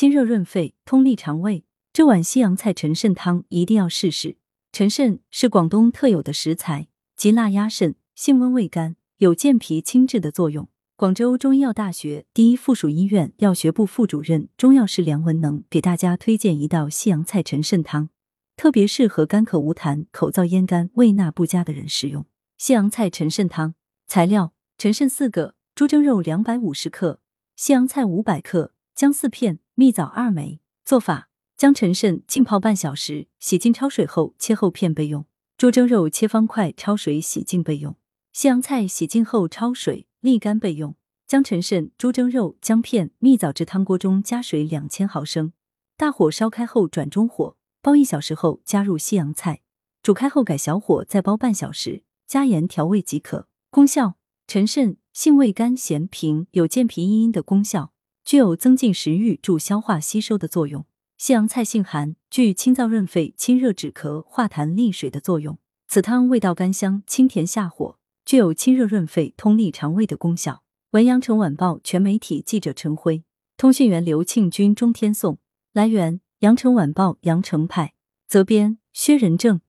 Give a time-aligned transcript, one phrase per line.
[0.00, 1.66] 清热润肺，通利肠胃。
[1.92, 4.38] 这碗西洋菜陈肾汤一定要试试。
[4.72, 10.70] 陈肾是广东特有的食材，即辣鸭肾，性温味甘，有健脾清滞的作用。
[10.96, 18.08] 广州中医药大学第一附属医院药学部副主任中药师梁文能给大家推荐一道西洋菜陈肾汤，
[18.56, 22.24] 特别适合干咳无痰、口燥咽干、胃纳不佳的人食用。
[22.56, 23.74] 西洋菜陈肾汤
[24.06, 27.20] 材料：陈肾四个，猪蒸肉两百五十克，
[27.54, 30.60] 西洋菜五百克，姜四片，蜜枣二枚。
[30.84, 35.22] 做法：将陈肾浸泡半小时，洗净焯水后切厚片备用；
[35.56, 37.94] 猪蒸肉切方块，焯水洗净备用；
[38.30, 40.06] 西洋菜洗净后焯水。
[40.20, 40.94] 沥干备用。
[41.26, 45.54] 将陈肾、猪蒸肉、姜片、蜜枣至汤锅中加水两千毫升，
[45.96, 49.62] 大火烧开后转中火煲一小时后加入西洋菜，
[50.02, 53.48] 煮开后改小火再煲半小时，加盐调味即可。
[53.70, 54.16] 功效：
[54.46, 60.84] 陈肾性味甘咸平，有健脾益阴的功效，具有增进食欲、助消化吸收的作用。
[61.18, 65.58] 西洋菜性寒，具清燥润肺、清热止咳、化痰利水的作用。
[65.86, 67.98] 此汤味道甘香，清甜下火。
[68.24, 70.62] 具有清热润肺、通利肠胃的功效。
[70.92, 73.24] 文阳城晚报全媒体记者陈辉，
[73.56, 75.38] 通讯员刘庆军钟天颂。
[75.72, 77.94] 来源：阳城晚报阳城派，
[78.28, 79.60] 责编：薛仁正。